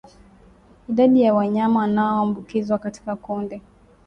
[0.89, 3.61] Idadi ya wanyama wanaoambukizwa katika kundi